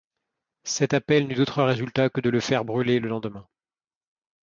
[0.63, 3.47] Cet appel n’eut d’autre résultat que de le faire brûler le lendemain.